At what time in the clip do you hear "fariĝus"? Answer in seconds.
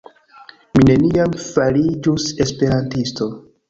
1.45-2.29